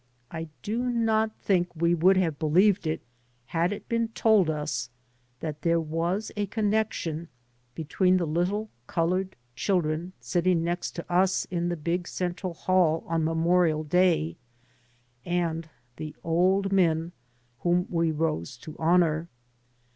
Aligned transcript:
I 0.31 0.47
do 0.63 0.85
not 0.89 1.35
think 1.35 1.75
we 1.75 1.93
would 1.93 2.17
have 2.17 2.39
believed 2.39 2.87
it 2.87 3.01
had 3.45 3.71
it 3.71 3.87
been 3.87 4.07
told 4.07 4.49
us 4.49 4.89
that 5.41 5.61
there 5.61 5.79
was 5.79 6.31
a 6.35 6.47
connection 6.47 7.27
between 7.75 8.17
the 8.17 8.25
little 8.25 8.71
coloured 8.87 9.35
children 9.55 10.13
sitting 10.19 10.63
next 10.63 10.95
to 10.95 11.05
us 11.07 11.45
in 11.51 11.69
the 11.69 11.77
big 11.77 12.07
central 12.07 12.55
hall 12.55 13.03
on 13.05 13.23
Memorial 13.23 13.83
Day, 13.83 14.37
and 15.23 15.69
the 15.97 16.15
old 16.23 16.71
men 16.71 17.11
whom 17.59 17.85
we 17.87 18.09
rose 18.11 18.57
to 18.57 18.75
honour. 18.79 19.29